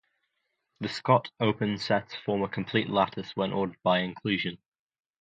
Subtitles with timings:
[0.79, 4.57] The Scott-open sets form a complete lattice when ordered by inclusion.